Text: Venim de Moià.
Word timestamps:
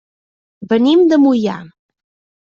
Venim 0.71 1.03
de 1.11 1.19
Moià. 1.25 1.59